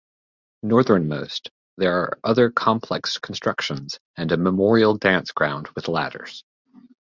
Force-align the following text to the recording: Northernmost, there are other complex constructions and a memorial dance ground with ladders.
Northernmost, 0.63 1.51
there 1.77 1.95
are 1.95 2.17
other 2.23 2.49
complex 2.49 3.19
constructions 3.19 3.99
and 4.17 4.31
a 4.31 4.37
memorial 4.37 4.97
dance 4.97 5.31
ground 5.31 5.67
with 5.75 5.87
ladders. 5.89 6.43